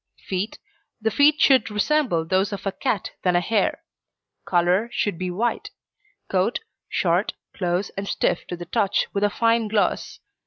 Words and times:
FEET 0.27 0.57
The 0.99 1.11
feet 1.11 1.47
more 1.47 1.59
resemble 1.69 2.25
those 2.25 2.51
of 2.51 2.65
a 2.65 2.71
cat 2.71 3.11
than 3.21 3.35
a 3.35 3.39
hare. 3.39 3.83
COLOUR 4.45 4.89
Should 4.91 5.19
be 5.19 5.29
white. 5.29 5.69
COAT 6.27 6.57
Short, 6.89 7.33
close, 7.53 7.91
and 7.91 8.07
stiff 8.07 8.47
to 8.47 8.57
the 8.57 8.65
touch, 8.65 9.05
with 9.13 9.23
a 9.23 9.29
fine 9.29 9.67
gloss. 9.67 10.19